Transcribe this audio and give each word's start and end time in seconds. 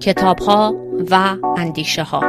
کتاب 0.00 0.38
ها 0.38 0.74
و 1.10 1.36
اندیشه 1.56 2.02
ها 2.02 2.22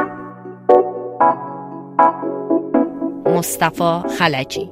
مصطفی 3.26 4.08
خلجی. 4.18 4.70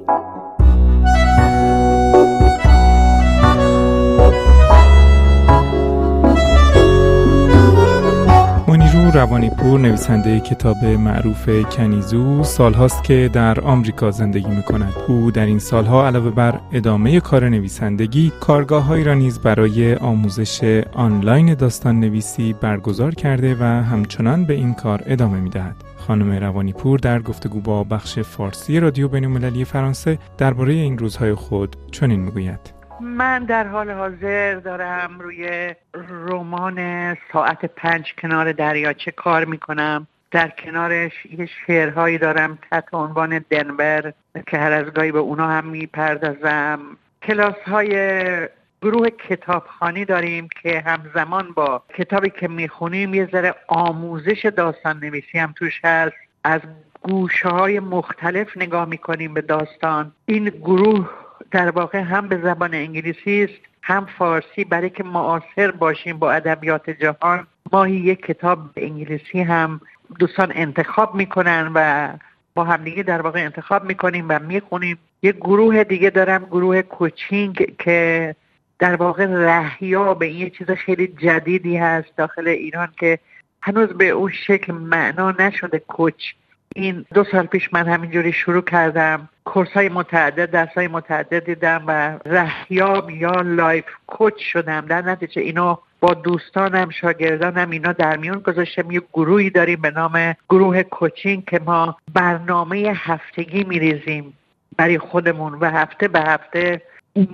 روانی 9.19 9.49
پور 9.49 9.79
نویسنده 9.79 10.39
کتاب 10.39 10.85
معروف 10.85 11.49
کنیزو 11.49 12.43
سالهاست 12.43 13.03
که 13.03 13.29
در 13.33 13.59
آمریکا 13.59 14.11
زندگی 14.11 14.47
می 14.47 14.63
کند. 14.63 14.93
او 15.07 15.31
در 15.31 15.45
این 15.45 15.59
سالها 15.59 16.07
علاوه 16.07 16.29
بر 16.29 16.59
ادامه 16.71 17.19
کار 17.19 17.49
نویسندگی 17.49 18.31
کارگاه 18.39 19.03
را 19.03 19.13
نیز 19.13 19.39
برای 19.39 19.95
آموزش 19.95 20.83
آنلاین 20.93 21.53
داستان 21.53 21.99
نویسی 21.99 22.53
برگزار 22.53 23.15
کرده 23.15 23.55
و 23.59 23.63
همچنان 23.63 24.45
به 24.45 24.53
این 24.53 24.73
کار 24.73 25.03
ادامه 25.05 25.39
می 25.39 25.49
دهد. 25.49 25.75
خانم 25.97 26.31
روانی 26.31 26.73
پور 26.73 26.99
در 26.99 27.21
گفتگو 27.21 27.59
با 27.59 27.83
بخش 27.83 28.19
فارسی 28.19 28.79
رادیو 28.79 29.07
بینالمللی 29.07 29.65
فرانسه 29.65 30.17
درباره 30.37 30.73
این 30.73 30.97
روزهای 30.97 31.33
خود 31.33 31.75
چنین 31.91 32.19
می‌گوید 32.19 32.78
من 33.01 33.43
در 33.43 33.67
حال 33.67 33.91
حاضر 33.91 34.55
دارم 34.55 35.19
روی 35.19 35.75
رمان 36.09 37.17
ساعت 37.33 37.65
پنج 37.65 38.13
کنار 38.21 38.51
دریاچه 38.51 39.11
کار 39.11 39.45
می‌کنم. 39.45 40.07
در 40.31 40.49
کنارش 40.49 41.25
یه 41.37 41.49
شعرهایی 41.67 42.17
دارم 42.17 42.57
تحت 42.71 42.93
عنوان 42.93 43.45
دنبر 43.49 44.13
که 44.47 44.57
هر 44.57 44.71
از 44.71 44.85
گاهی 44.85 45.11
به 45.11 45.19
اونا 45.19 45.47
هم 45.47 45.65
می‌پردازم. 45.65 46.79
کلاس 47.21 47.55
های 47.67 48.47
گروه 48.81 49.09
کتابخانی 49.09 50.05
داریم 50.05 50.47
که 50.63 50.83
همزمان 50.85 51.51
با 51.51 51.83
کتابی 51.97 52.29
که 52.29 52.47
می‌خونیم 52.47 53.13
یه 53.13 53.29
ذره 53.31 53.55
آموزش 53.67 54.45
داستان 54.45 54.99
نویسی 54.99 55.39
هم 55.39 55.53
توش 55.55 55.79
هست. 55.83 56.15
از 56.43 56.61
گوشه 57.01 57.49
های 57.49 57.79
مختلف 57.79 58.57
نگاه 58.57 58.85
می‌کنیم 58.85 59.33
به 59.33 59.41
داستان. 59.41 60.11
این 60.25 60.45
گروه 60.45 61.09
در 61.51 61.69
واقع 61.69 61.99
هم 61.99 62.27
به 62.27 62.37
زبان 62.37 62.73
انگلیسی 62.73 63.43
است 63.43 63.59
هم 63.81 64.05
فارسی. 64.05 64.63
برای 64.63 64.89
که 64.89 65.03
معاصر 65.03 65.71
باشیم 65.71 66.19
با 66.19 66.31
ادبیات 66.31 66.89
جهان 66.89 67.47
ماهی 67.71 67.95
یک 67.95 68.25
کتاب 68.25 68.73
به 68.73 68.85
انگلیسی 68.85 69.41
هم 69.41 69.81
دوستان 70.19 70.51
انتخاب 70.55 71.15
می‌کنن 71.15 71.71
و 71.75 72.09
با 72.55 72.63
همدیگه 72.63 73.03
در 73.03 73.21
واقع 73.21 73.39
انتخاب 73.39 73.83
می‌کنیم 73.83 74.25
و 74.29 74.39
می‌خونیم. 74.39 74.97
یه 75.21 75.31
گروه 75.31 75.83
دیگه 75.83 76.09
دارم 76.09 76.45
گروه 76.45 76.81
کوچینگ 76.81 77.75
که 77.79 78.35
در 78.79 78.95
واقع 78.95 79.25
رهیا 79.25 80.13
به 80.13 80.25
این 80.25 80.49
چیز 80.49 80.71
خیلی 80.71 81.07
جدیدی 81.07 81.77
هست 81.77 82.17
داخل 82.17 82.47
ایران 82.47 82.89
که 82.99 83.19
هنوز 83.61 83.89
به 83.89 84.09
اون 84.09 84.31
شکل 84.31 84.73
معنا 84.73 85.31
نشده 85.31 85.79
کوچ. 85.79 86.33
این 86.75 87.05
دو 87.13 87.23
سال 87.23 87.45
پیش 87.45 87.73
من 87.73 87.87
همینجوری 87.87 88.33
شروع 88.33 88.61
کردم. 88.61 89.29
course 89.45 89.69
های 89.69 89.89
متعدد 89.89 90.51
درس 90.51 90.69
های 90.75 90.87
متعدد 90.87 91.45
دیدم 91.45 91.83
و 91.87 92.19
رهیاب 92.25 93.09
یا 93.09 93.31
life 93.31 93.85
coach 94.07 94.33
شدم. 94.39 94.81
در 94.81 95.01
نتیجه 95.01 95.41
اینو 95.41 95.75
با 95.99 96.13
دوستانم 96.13 96.89
شاگردانم 96.89 97.69
اینا 97.69 97.93
در 97.93 98.17
میون 98.17 98.39
گذاشتم. 98.39 98.91
یه 98.91 99.01
گروهی 99.13 99.49
داریم 99.49 99.81
به 99.81 99.91
نام 99.91 100.35
گروه 100.49 100.83
coaching 100.83 101.45
که 101.45 101.59
ما 101.65 101.97
برنامه 102.13 102.93
هفتگی 102.95 103.63
میریزیم 103.63 104.33
برای 104.77 104.97
خودمون 104.97 105.53
و 105.53 105.65
هفته 105.65 106.07
به 106.07 106.19
هفته 106.19 106.81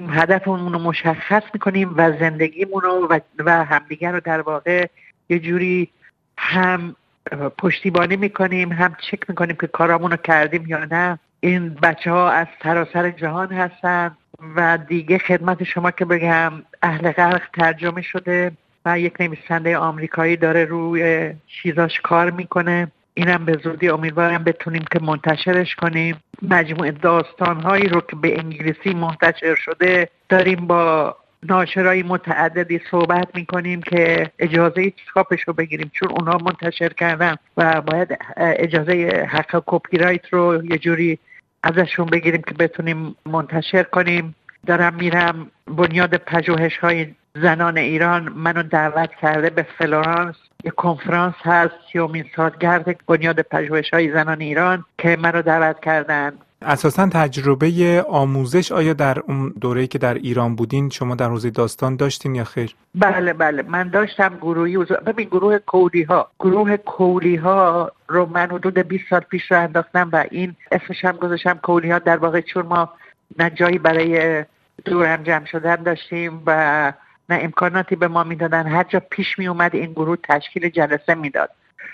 هدفمون 0.09 0.73
رو 0.73 0.79
مشخص 0.79 1.43
می‌کنیم 1.53 1.93
و 1.97 2.11
زندگیمون 2.19 2.81
رو 2.81 3.07
و, 3.09 3.19
و 3.39 3.65
همدیگر 3.65 4.11
رو 4.11 4.19
در 4.19 4.41
واقع 4.41 4.87
یه 5.29 5.39
جوری 5.39 5.89
هم 6.37 6.95
پشتیبانی 7.57 8.15
می‌کنیم 8.15 8.71
هم 8.71 8.95
چک 9.11 9.29
می‌کنیم 9.29 9.55
که 9.61 9.67
کارامون 9.67 10.11
رو 10.11 10.17
کردیم 10.17 10.65
یا 10.67 10.85
نه. 10.85 11.19
این 11.39 11.69
بچه 11.69 12.11
ها 12.11 12.29
از 12.29 12.47
سراسر 12.63 13.09
جهان 13.09 13.51
هستن 13.51 14.17
و 14.55 14.77
دیگه 14.77 15.17
خدمت 15.17 15.63
شما 15.63 15.91
که 15.91 16.05
بگم 16.05 16.53
اهل 16.81 17.11
غرق 17.11 17.41
ترجمه 17.53 18.01
شده 18.01 18.51
و 18.85 18.99
یک 18.99 19.21
نویسنده 19.21 19.77
آمریکایی 19.77 20.37
داره 20.37 20.65
روی 20.65 21.33
چیزاش 21.47 22.01
کار 22.01 22.31
می‌کنه. 22.31 22.87
اینم 23.13 23.45
به 23.45 23.59
زودی 23.63 23.89
امیدوارم 23.89 24.43
بتونیم 24.43 24.85
که 24.91 24.99
منتشرش 24.99 25.75
کنیم. 25.75 26.15
مجموعه 26.49 26.91
داستان 26.91 27.61
هایی 27.61 27.87
رو 27.87 28.01
که 28.01 28.15
به 28.15 28.39
انگلیسی 28.39 28.93
منتشر 28.93 29.55
شده 29.55 30.09
داریم 30.29 30.67
با 30.67 31.15
ناشرای 31.49 32.03
متعددی 32.03 32.81
صحبت 32.91 33.27
می‌کنیم 33.35 33.81
که 33.81 34.31
اجازه 34.39 34.93
چاپش 35.13 35.41
رو 35.41 35.53
بگیریم 35.53 35.91
چون 35.93 36.09
اونا 36.11 36.37
منتشر 36.37 36.89
کردن 36.89 37.35
و 37.57 37.81
باید 37.81 38.17
اجازه 38.37 39.25
حق 39.29 39.63
کپی 39.65 39.97
رایت 39.97 40.33
رو 40.33 40.65
یه 40.65 40.77
جوری 40.77 41.19
ازشون 41.63 42.05
بگیریم 42.05 42.41
که 42.41 42.53
بتونیم 42.53 43.15
منتشر 43.25 43.83
کنیم. 43.83 44.35
دارم 44.65 44.93
میرم 44.93 45.51
بنیاد 45.67 46.15
پژوهش 46.15 46.77
های 46.77 47.07
زنان 47.35 47.77
ایران. 47.77 48.29
منو 48.29 48.63
دعوت 48.63 49.09
کرده 49.21 49.49
به 49.49 49.65
فلورانس. 49.77 50.35
یه 50.63 50.71
کنفرانس 50.71 51.35
هست 51.41 51.73
سیومین 51.91 52.25
سالگرد 52.35 53.05
بنیاد 53.07 53.41
پژوهش 53.41 53.89
های 53.93 54.11
زنان 54.11 54.41
ایران 54.41 54.85
که 54.97 55.17
منو 55.21 55.41
دعوت 55.41 55.79
کردن. 55.79 56.33
اساسا 56.61 57.09
تجربه 57.13 58.05
آموزش 58.09 58.71
آیا 58.71 58.93
در 58.93 59.19
اون 59.19 59.53
دوره‌ای 59.61 59.87
که 59.87 59.97
در 59.97 60.13
ایران 60.13 60.55
بودین 60.55 60.89
شما 60.89 61.15
در 61.15 61.29
حوزه 61.29 61.49
داستان 61.49 61.95
داشتین 61.95 62.35
یا 62.35 62.43
خیر؟ 62.43 62.75
بله 62.95 63.33
بله 63.33 63.61
من 63.61 63.89
داشتم 63.89 64.37
گروهی 64.41 64.77
ببین 64.77 65.27
گروه 65.27 65.57
کولی 65.57 66.03
ها 66.03 66.31
گروه 66.39 66.77
کولی 66.77 67.35
ها 67.35 67.91
رو 68.07 68.25
من 68.25 68.51
حدود 68.51 68.77
20 68.77 69.03
سال 69.09 69.19
پیش 69.19 69.51
رو 69.51 69.61
انداختم 69.61 70.09
و 70.13 70.25
این 70.31 70.55
اسمش 70.71 71.05
هم 71.05 71.17
گذاشتم 71.17 71.59
کولی 71.63 71.91
ها 71.91 71.99
در 71.99 72.17
واقع 72.17 72.41
چون 72.41 72.65
ما 72.65 72.89
نه 73.39 73.49
جایی 73.49 73.77
برای 73.77 74.45
دور 74.85 75.05
هم 75.05 75.23
جمع 75.23 75.45
شدن 75.45 75.75
داشتیم 75.75 76.43
و 76.45 76.93
نه 77.29 77.39
امکاناتی 77.41 77.95
به 77.95 78.07
ما 78.07 78.23
می‌دادن. 78.23 78.67
هر 78.67 78.83
جا 78.83 78.99
پیش 78.99 79.39
می 79.39 79.47
اومد 79.47 79.75
این 79.75 79.91
گروه 79.91 80.17
تشکیل 80.23 80.69
جلسه 80.69 81.15
می‌داد 81.15 81.49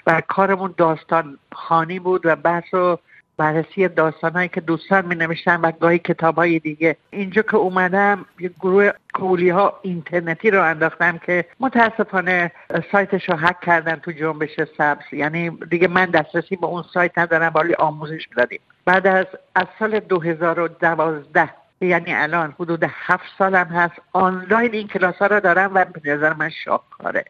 و 0.08 0.22
کارمون 0.28 0.74
داستان 0.78 1.38
خانی 1.52 2.00
بود 2.00 2.26
و 2.26 2.36
بحث 2.36 2.74
و 2.74 2.98
بررسی 3.38 3.88
داستانهایی 3.88 4.50
که 4.50 4.62
دوستان 4.62 5.06
می 5.06 5.16
نوشتن 5.16 5.62
و 5.62 5.72
گاهی 5.72 6.00
کتاب 6.00 6.36
های 6.36 6.60
دیگه. 6.60 6.96
اینجا 7.10 7.42
که 7.42 7.56
اومدم 7.56 8.26
یه 8.40 8.52
گروه 8.60 8.92
کولی 9.14 9.50
ها 9.50 9.80
اینترنتی 9.82 10.52
رو 10.52 10.64
انداختم 10.64 11.18
که 11.18 11.46
متاسفانه 11.60 12.52
سایتش 12.92 13.30
رو 13.30 13.36
حک 13.36 13.62
کردن 13.62 13.96
تو 13.96 14.12
جنبش 14.12 14.50
سبز. 14.78 15.04
یعنی 15.12 15.50
دیگه 15.50 15.88
من 15.88 16.06
دسترسی 16.06 16.56
به 16.56 16.66
اون 16.66 16.84
سایت 16.94 17.18
ندارم 17.18 17.52
ولی 17.56 17.74
آموزش 17.74 18.28
دادیم. 18.38 18.60
بعد 18.86 19.08
از 19.08 19.26
از 19.56 19.68
سال 19.80 20.00
2012 20.00 21.50
یعنی 21.82 22.14
الان 22.14 22.56
حدود 22.60 22.84
هفت 22.90 23.26
سالم 23.38 23.66
هست 23.66 23.94
آنلاین 24.14 24.74
این 24.74 24.88
کلاس 24.88 25.16
ها 25.16 25.28
رو 25.28 25.40
دارم 25.40 25.72
و 25.74 25.86
به 25.86 26.14
نظر 26.14 26.34
من 26.34 26.50
شاهکاره. 26.50 27.26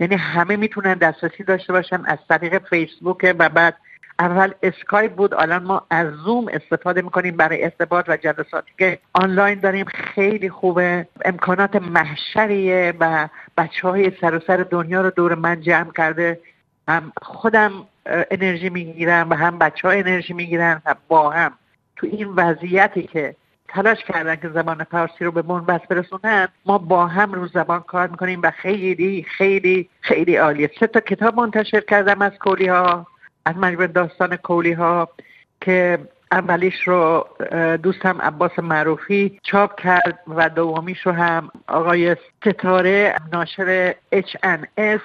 یعنی 0.00 0.14
همه 0.14 0.56
می‌تونن 0.56 0.94
دسترسی 0.94 1.44
داشته 1.44 1.72
باشن 1.72 2.04
از 2.04 2.18
طریق 2.28 2.68
فیسبوک 2.68 3.34
و 3.38 3.48
بعد 3.48 3.76
اول 4.18 4.52
اسکایپ 4.62 5.14
بود 5.14 5.34
الان 5.34 5.62
ما 5.62 5.86
از 5.90 6.06
زوم 6.24 6.48
استفاده 6.48 7.02
می‌کنیم 7.02 7.36
برای 7.36 7.64
ارتباط 7.64 8.04
و 8.08 8.16
جلساتی 8.16 8.72
که 8.78 8.98
آنلاین 9.12 9.60
داریم 9.60 9.86
خیلی 9.86 10.50
خوبه. 10.50 11.06
امکانات 11.24 11.76
محشریه 11.76 12.94
و 13.00 13.28
بچه 13.58 13.88
های 13.88 14.12
سر 14.20 14.66
دنیا 14.70 15.00
رو 15.00 15.10
دور 15.10 15.34
من 15.34 15.60
جمع 15.60 15.92
کرده. 15.92 16.40
هم 16.88 17.12
خودم 17.22 17.72
انرژی 18.06 18.70
می‌گیرم 18.70 19.30
و 19.30 19.34
هم 19.34 19.58
بچه 19.58 19.88
ها 19.88 19.94
انرژی 19.94 20.32
می‌گیرن 20.32 20.82
و 20.86 20.94
با 21.08 21.30
هم. 21.30 21.52
تو 21.96 22.06
این 22.06 22.28
وضعیتی 22.28 23.02
که 23.02 23.36
تلاش 23.68 24.04
کردن 24.04 24.36
که 24.36 24.48
زبان 24.48 24.84
فارسی 24.84 25.24
رو 25.24 25.32
به 25.32 25.42
بنبست 25.42 25.88
برسونن 25.88 26.48
ما 26.66 26.78
با 26.78 27.06
هم 27.06 27.32
رو 27.32 27.46
زبان 27.46 27.80
کار 27.80 28.08
می‌کنیم 28.08 28.40
و 28.42 28.50
خیلی 28.50 29.26
خیلی 29.38 29.88
خیلی 30.00 30.36
عالیه. 30.36 30.70
سه 30.80 30.86
تا 30.86 31.00
کتاب 31.00 31.36
منتشر 31.36 31.80
کردم 31.80 32.22
از 32.22 32.32
کولی 32.40 32.66
ها 32.66 33.06
از 33.44 33.56
مجموع 33.56 33.86
داستان 33.86 34.36
کولی 34.36 34.72
ها 34.72 35.08
که 35.60 35.98
اولیش 36.32 36.88
رو 36.88 37.26
دوستم 37.82 38.22
عباس 38.22 38.58
معروفی 38.58 39.40
چاپ 39.42 39.80
کرد 39.80 40.18
و 40.28 40.48
دومیش 40.48 41.06
رو 41.06 41.12
هم 41.12 41.50
آقای 41.68 42.16
ستاره 42.40 43.16
ناشر 43.32 43.94
H&S 44.14 45.00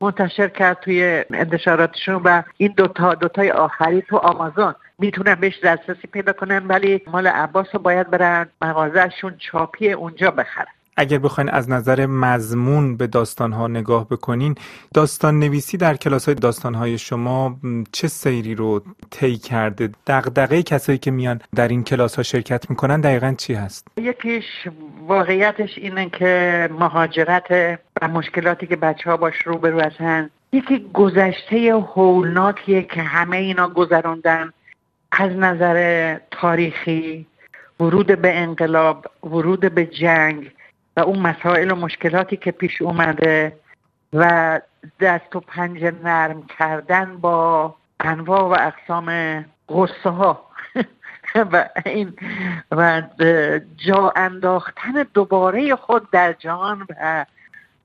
منتشر 0.00 0.48
کرد 0.48 0.80
توی 0.80 1.24
انتشاراتشون 1.30 2.14
و 2.24 2.42
این 2.56 2.74
دوتا 2.76 3.14
دوتای 3.14 3.50
آخری 3.50 4.02
تو 4.02 4.16
آمازون 4.16 4.74
می‌تونن 4.98 5.34
بهش 5.34 5.60
دسترسی 5.64 6.06
پیدا 6.06 6.32
کنن 6.32 6.66
ولی 6.66 7.02
مال 7.06 7.26
عباس 7.26 7.66
رو 7.72 7.78
باید 7.80 8.10
برن 8.10 8.46
مغازهشون 8.62 9.36
چاپی 9.38 9.92
اونجا 9.92 10.30
بخرن. 10.30 10.66
اگر 10.96 11.18
بخواین 11.18 11.50
از 11.50 11.70
نظر 11.70 12.06
مضمون 12.06 12.96
به 12.96 13.06
داستانها 13.06 13.68
نگاه 13.68 14.08
بکنین 14.08 14.54
داستان 14.94 15.38
نویسی 15.38 15.76
در 15.76 15.96
کلاس 15.96 16.24
های 16.26 16.34
داستانهای 16.34 16.98
شما 16.98 17.56
چه 17.92 18.08
سیری 18.08 18.54
رو 18.54 18.82
طی 19.10 19.36
کرده؟ 19.36 19.90
دغدغه 20.06 20.62
کسایی 20.62 20.98
که 20.98 21.10
میان 21.10 21.40
در 21.54 21.68
این 21.68 21.84
کلاس 21.84 22.16
ها 22.16 22.22
شرکت 22.22 22.70
می‌کنن 22.70 23.00
دقیقا 23.00 23.34
چی 23.38 23.54
هست؟ 23.54 23.88
یکیش 23.96 24.44
واقعیتش 25.06 25.78
اینه 25.78 26.10
که 26.10 26.68
مهاجرت 26.78 27.78
و 28.02 28.08
مشکلاتی 28.08 28.66
که 28.66 28.76
بچه 28.76 29.10
ها 29.10 29.16
باش 29.16 29.34
روبرو 29.44 29.80
هستن 29.80 30.30
یکی 30.52 30.90
گذشته 30.94 31.72
هولناکیه 31.74 32.82
که 32.82 33.02
همه 33.02 33.36
اینا 33.36 33.68
گذراندن 33.68 34.52
از 35.12 35.32
نظر 35.32 36.16
تاریخی 36.30 37.26
ورود 37.80 38.06
به 38.06 38.38
انقلاب 38.38 39.06
ورود 39.22 39.74
به 39.74 39.86
جنگ 39.86 40.50
و 40.96 41.00
اون 41.00 41.18
مسائل 41.18 41.70
و 41.70 41.74
مشکلاتی 41.74 42.36
که 42.36 42.50
پیش 42.50 42.82
اومده 42.82 43.56
و 44.12 44.60
دست 45.00 45.36
و 45.36 45.40
پنجه 45.40 45.92
نرم 46.04 46.46
کردن 46.58 47.16
با 47.16 47.74
انواع 48.00 48.42
و 48.42 48.66
اقسام 48.66 49.44
غصه 49.68 50.10
ها 50.10 50.46
و 51.52 51.68
این 51.86 52.12
و 52.70 53.02
جا 53.76 54.12
انداختن 54.16 55.06
دوباره 55.14 55.76
خود 55.76 56.10
در 56.10 56.32
جهان 56.32 56.86
و 56.88 57.26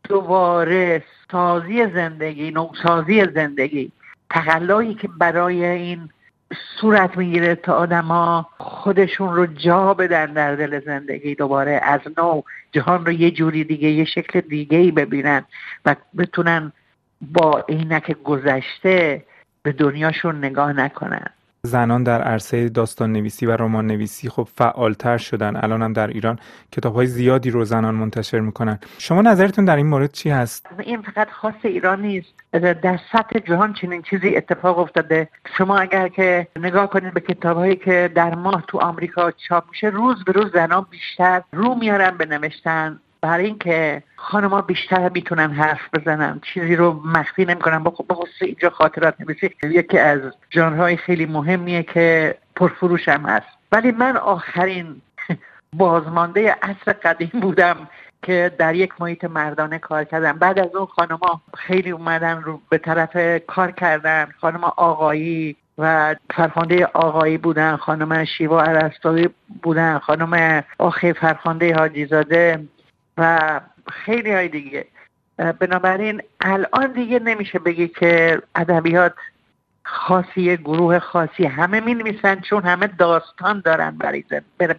دوباره 0.03 1.03
سازی 1.31 1.87
زندگی 1.87 2.51
نوسازی 2.51 3.25
زندگی. 3.35 3.91
تقلایی 4.29 4.93
که 4.93 5.07
برای 5.07 5.65
این 5.65 6.09
صورت 6.79 7.17
می‌گیره 7.17 7.55
تا 7.55 7.73
آدما 7.73 8.49
خودشون 8.57 9.35
رو 9.35 9.45
جا 9.45 9.93
بدن 9.93 10.33
در 10.33 10.55
دل 10.55 10.79
زندگی 10.79 11.35
دوباره. 11.35 11.81
از 11.83 11.99
نو 12.17 12.41
جهان 12.71 13.05
رو 13.05 13.11
یه 13.11 13.31
جوری 13.31 13.63
دیگه 13.63 13.89
یه 13.89 14.05
شکل 14.05 14.41
دیگه 14.41 14.77
ای 14.77 14.91
ببینن 14.91 15.45
و 15.85 15.95
بتونن 16.17 16.71
با 17.21 17.65
عینک 17.69 18.11
گذشته 18.23 19.23
به 19.63 19.71
دنیاشون 19.71 20.37
نگاه 20.37 20.73
نکنن. 20.73 21.27
زنان 21.67 22.03
در 22.03 22.21
عرصه 22.21 22.69
داستان 22.69 23.13
نویسی 23.13 23.45
و 23.45 23.51
رمان 23.51 23.87
نویسی 23.87 24.29
خب 24.29 24.47
فعالتر 24.55 25.17
شدن. 25.17 25.55
الان 25.55 25.81
هم 25.81 25.93
در 25.93 26.07
ایران 26.07 26.39
کتاب 26.71 26.95
های 26.95 27.07
زیادی 27.07 27.49
رو 27.49 27.65
زنان 27.65 27.95
منتشر 27.95 28.39
می‌کنن. 28.39 28.79
شما 28.97 29.21
نظرتون 29.21 29.65
در 29.65 29.75
این 29.75 29.87
مورد 29.87 30.11
چی 30.11 30.29
هست؟ 30.29 30.67
این 30.79 31.01
فقط 31.01 31.29
خاص 31.29 31.53
ایران 31.63 32.01
نیست. 32.01 32.33
در 32.51 32.99
سطح 33.11 33.39
جهان 33.39 33.73
چنین 33.73 34.01
چیزی 34.01 34.35
اتفاق 34.35 34.79
افتاده. 34.79 35.29
شما 35.57 35.77
اگر 35.77 36.07
که 36.07 36.47
نگاه 36.59 36.89
کنید 36.89 37.13
به 37.13 37.21
کتاب 37.21 37.57
هایی 37.57 37.75
که 37.75 38.11
در 38.15 38.35
ماه 38.35 38.63
تو 38.67 38.77
آمریکا 38.77 39.31
چاپ 39.31 39.63
میشه 39.69 39.87
روز 39.87 40.23
به 40.23 40.31
روز 40.31 40.51
زنان 40.53 40.85
بیشتر 40.89 41.41
رو 41.51 41.75
میارن 41.75 42.17
به 42.17 42.25
نوشتن. 42.25 42.99
برای 43.21 43.45
اینکه 43.45 44.03
خانمها 44.15 44.61
بیشتر 44.61 45.09
می‌تونن 45.09 45.51
حرف 45.51 45.81
بزنن 45.93 46.41
چیزی 46.53 46.75
رو 46.75 47.01
مخفی 47.05 47.45
نمی‌کنن. 47.45 47.83
با 47.83 47.91
خصوص 47.91 48.41
اینجا 48.41 48.69
خاطرات 48.69 49.15
نویسی. 49.19 49.49
یکی 49.63 49.97
از 49.97 50.19
ژانرهای 50.53 50.97
خیلی 50.97 51.25
مهمیه 51.25 51.83
که 51.83 52.35
پرفروش 52.55 53.07
هم 53.07 53.25
هست. 53.25 53.47
ولی 53.71 53.91
من 53.91 54.17
آخرین 54.17 55.01
بازمانده 55.77 56.55
عصر 56.61 56.93
قدیم 56.93 57.39
بودم 57.41 57.87
که 58.21 58.51
در 58.57 58.75
یک 58.75 59.01
محیط 59.01 59.23
مردانه 59.23 59.79
کار 59.79 60.03
کردم. 60.03 60.33
بعد 60.33 60.59
از 60.59 60.75
اون 60.75 60.85
خانمها 60.85 61.41
خیلی 61.57 61.91
اومدن 61.91 62.41
رو 62.41 62.61
به 62.69 62.77
طرف 62.77 63.41
کار 63.47 63.71
کردن. 63.71 64.27
خانم 64.41 64.63
آقایی 64.63 65.55
و 65.77 66.15
فرخانده 66.33 66.85
آقایی 66.85 67.37
بودن. 67.37 67.75
خانم 67.75 68.25
شیوا 68.25 68.61
عرستایی 68.61 69.29
بودن. 69.63 69.99
خانم 69.99 70.63
آخی 70.77 71.13
فرخانده 71.13 71.75
حاجیزاده 71.75 72.59
و 73.17 73.61
خیلی 73.91 74.31
های 74.31 74.47
دیگه. 74.47 74.85
بنابراین 75.59 76.21
الان 76.41 76.91
دیگه 76.91 77.19
نمیشه 77.19 77.59
بگی 77.59 77.87
که 77.87 78.41
ادبیات 78.55 79.13
خاصی 79.83 80.57
گروه 80.57 80.99
خاصی. 80.99 81.45
همه 81.45 81.79
می 81.79 81.93
نویسن 81.93 82.39
چون 82.39 82.63
همه 82.63 82.87
داستان 82.87 83.61
دارن 83.65 83.97
برای, 83.97 84.23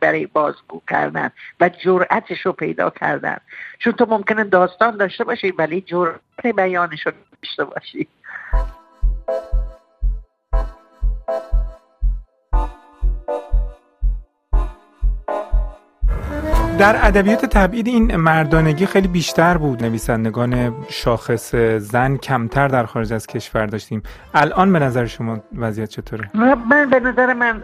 برای 0.00 0.26
بازگو 0.26 0.82
کردن 0.88 1.31
و 1.61 1.69
جرأتش 1.69 2.46
رو 2.46 2.52
پیدا 2.52 2.90
کردن. 2.90 3.37
چون 3.79 3.93
تو 3.93 4.06
ممکنه 4.08 4.44
داستان 4.44 4.96
داشته 4.96 5.25
باشی 5.25 5.50
ولی 5.50 5.81
جرأت 5.81 6.46
بیانش 6.56 7.06
رو 7.06 7.12
داشته 7.43 7.64
باشی. 7.64 8.08
در 16.82 17.06
ادبیات 17.06 17.46
تبعید 17.46 17.87
این 17.87 18.17
مردانگی 18.17 18.87
خیلی 18.87 19.08
بیشتر 19.08 19.56
بود. 19.56 19.84
نویسندگان 19.84 20.75
شاخص 20.88 21.55
زن 21.79 22.17
کمتر 22.17 22.69
در 22.69 22.87
خارج 22.87 23.12
از 23.12 23.26
کشور 23.26 23.67
داشتیم. 23.67 24.02
الان 24.34 24.73
به 24.73 24.79
نظر 24.79 25.06
شما 25.06 25.38
وضعیت 25.56 25.88
چطوره؟ 25.88 26.31
من 26.34 26.90
به 26.90 27.00
نظر 27.00 27.32
من 27.32 27.61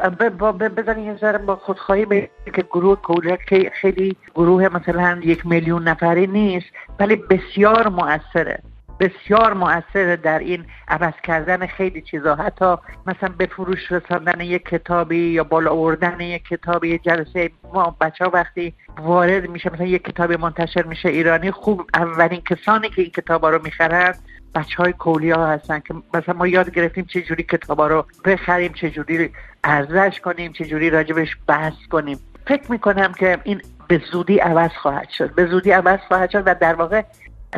بزنید 0.77 1.07
یه 1.07 1.17
ذره 1.17 1.39
با 1.39 1.57
خودخواهی 1.57 2.05
به 2.05 2.31
که 2.55 2.63
گروه 2.63 2.97
کودک 2.97 3.71
خیلی 3.81 4.17
گروه 4.35 4.69
مثلا 4.69 5.21
یک 5.23 5.47
میلیون 5.47 5.89
نفری 5.89 6.27
نیست 6.27 6.67
ولی 7.01 7.17
بسیار 7.17 7.89
مؤثره. 7.89 8.63
بسیار 9.01 9.53
مؤثر 9.53 10.17
در 10.17 10.39
این 10.39 10.65
عوض 10.89 11.15
کردن 11.23 11.67
خیلی 11.67 12.03
چیزا. 12.03 12.35
حتی 12.35 12.77
مثلا 13.07 13.29
به 13.39 13.47
فروش 13.47 13.93
رساندن 13.93 14.41
یک 14.41 14.65
کتابی 14.65 15.19
یا 15.19 15.45
بالا 15.45 15.71
آوردن 15.71 16.21
یک 16.21 16.45
کتابی 16.45 16.99
جلسه 16.99 17.51
ما 17.75 17.97
بچه 18.01 18.25
ها 18.25 18.31
وقتی 18.31 18.75
وارد 18.99 19.51
میشه 19.51 19.71
مثلا 19.75 19.87
یک 19.87 20.05
کتابی 20.05 20.37
منتشر 20.37 20.83
میشه 20.83 21.09
ایرانی 21.09 21.51
خوب 21.51 21.91
اولین 21.95 22.41
کسانی 22.41 22.89
که 22.89 23.03
این 23.03 23.11
کتابا 23.11 23.51
رو 23.51 23.63
می‌خرن 23.65 24.15
بچه 24.55 24.77
های 24.77 24.93
کولی 24.93 25.31
ها 25.31 25.47
هستن 25.47 25.79
که 25.79 25.95
مثلا 26.15 26.35
ما 26.35 26.47
یاد 26.47 26.71
گرفتیم 26.71 27.05
چه 27.05 27.23
جوری 27.23 27.43
کتابا 27.43 27.87
رو 27.87 28.05
بخریم 28.25 28.73
چه 28.73 28.91
جوری 28.91 29.31
ارزش 29.65 30.21
کنیم 30.21 30.53
چه 30.53 30.65
جوری 30.65 30.91
راجبش 30.91 31.37
بحث 31.47 31.87
کنیم. 31.91 32.19
فکر 32.47 32.73
می‌کنم 32.73 33.13
که 33.13 33.39
این 33.45 33.63
به 33.89 34.01
زودی 34.13 34.39
عوض 34.39 34.71
خواهد 34.71 35.09
شد. 35.09 35.35
به 35.35 35.47
زودی 35.47 35.71
عوض 35.71 35.99
خواهد 36.09 36.31
شد 36.31 36.43
و 36.47 36.55
در 36.55 36.75
واقع 36.75 37.03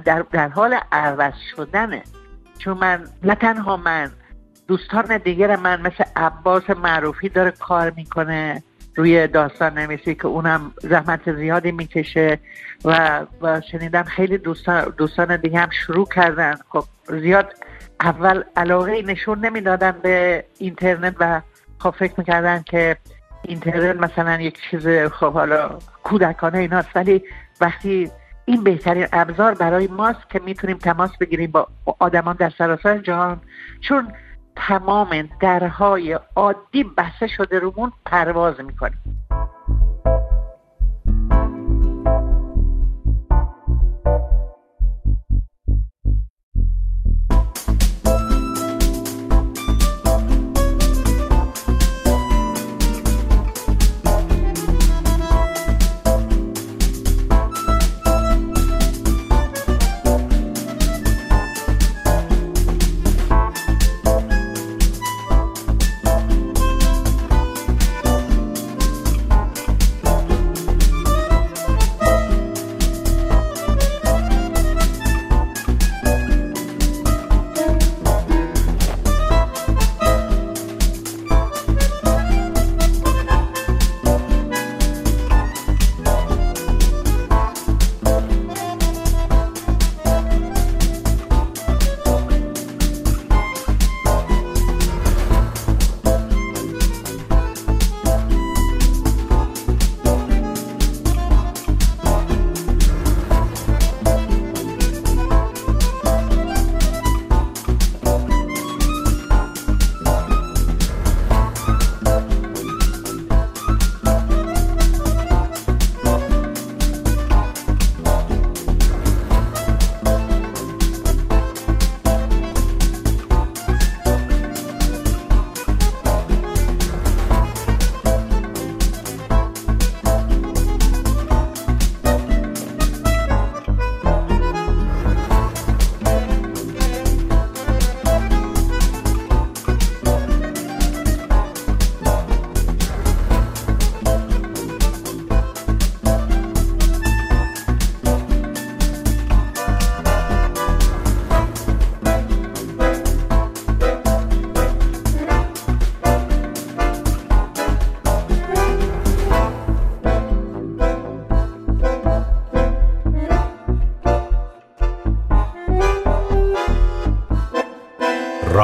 در, 0.04 0.24
در 0.32 0.48
حال 0.48 0.78
عوض 0.92 1.34
شدنه. 1.56 2.02
چون 2.58 2.78
من 2.78 3.04
نه 3.22 3.34
تنها 3.34 3.76
من 3.76 4.10
دوستان 4.68 5.18
دیگر 5.18 5.56
من 5.56 5.80
مثل 5.80 6.04
عباس 6.16 6.70
معروفی 6.70 7.28
داره 7.28 7.50
کار 7.50 7.90
می‌کنه 7.90 8.62
روی 8.96 9.26
داستان 9.26 9.78
نویسی 9.78 10.14
که 10.14 10.26
اونم 10.26 10.72
زحمت 10.80 11.36
زیادی 11.36 11.72
می‌کشه 11.72 12.38
و, 12.84 13.20
و 13.42 13.60
شنیدم 13.60 14.02
خیلی 14.02 14.38
دوستان, 14.38 14.94
دوستان 14.96 15.36
دیگه 15.36 15.58
هم 15.58 15.70
شروع 15.70 16.08
کردن. 16.14 16.54
خب 16.68 16.84
زیاد 17.08 17.54
اول 18.00 18.42
علاقه 18.56 19.02
نشون 19.02 19.38
نمی‌دادن 19.38 19.92
به 20.02 20.44
اینترنت 20.58 21.16
و 21.20 21.40
خب 21.78 21.90
فکر 21.90 22.14
می‌کردن 22.16 22.62
که 22.62 22.96
اینترنت 23.42 23.96
مثلا 23.96 24.40
یک 24.40 24.60
چیز 24.70 24.88
خب 24.88 25.32
حالا 25.32 25.78
کودکانه 26.02 26.58
ایناست. 26.58 26.88
ولی 26.94 27.22
وقتی 27.60 28.10
این 28.44 28.64
بهترین 28.64 29.06
ابزار 29.12 29.54
برای 29.54 29.86
ماست 29.86 30.30
که 30.30 30.40
می‌تونیم 30.44 30.78
تماس 30.78 31.16
بگیریم 31.20 31.50
با 31.50 31.68
آدمان 31.98 32.36
در 32.36 32.50
سراسر 32.50 32.98
جهان. 32.98 33.40
چون 33.80 34.12
تمام 34.56 35.28
درهای 35.40 36.18
عادی 36.36 36.84
بسته 36.84 37.26
شده 37.26 37.58
رومون 37.58 37.92
پرواز 38.06 38.60
می‌کنیم. 38.60 39.29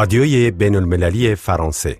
رادیوی 0.05 0.51
بین 0.51 0.75
المللی 0.75 1.35
فرانسه 1.35 1.97